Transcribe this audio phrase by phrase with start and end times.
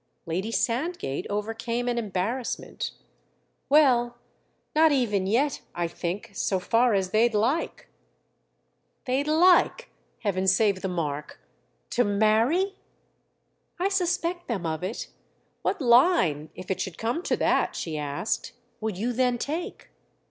[0.25, 2.89] Lady Sandgate overcame an embarrassment.
[3.69, 4.17] "Well,
[4.75, 7.87] not even yet, I think, so far as they'd like."
[9.05, 12.73] "They'd 'like'—heaven save the mark!—to marry?"
[13.77, 15.09] "I suspect them of it.
[15.61, 19.91] What line, if it should come to that," she asked, "would you then take?"